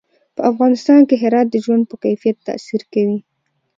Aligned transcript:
په 0.35 0.41
افغانستان 0.51 0.99
کې 1.07 1.15
هرات 1.23 1.47
د 1.51 1.55
ژوند 1.65 1.83
په 1.89 1.95
کیفیت 2.03 2.37
تاثیر 2.47 2.81
کوي. 2.93 3.19